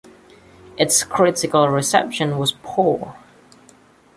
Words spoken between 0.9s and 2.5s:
critical reception